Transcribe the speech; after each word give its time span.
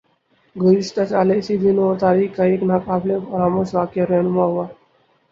گزشتہ 0.55 1.03
سال 1.09 1.29
اسی 1.35 1.55
دن 1.63 1.77
اور 1.83 1.95
تاریخ 1.99 2.29
کو 2.35 2.41
ایک 2.43 2.61
نا 2.69 2.77
قابل 2.87 3.09
فراموش 3.27 3.69
واقعہ 3.75 4.05
رونما 4.09 4.45
ھوا 4.51 4.65